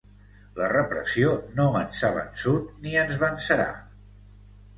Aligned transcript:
La 0.59 0.69
repressió 0.69 1.33
no 1.59 1.65
ens 1.81 2.01
ha 2.07 2.09
vençut 2.15 2.73
ni 2.87 2.97
ens 3.03 3.21
vencerà. 3.27 3.69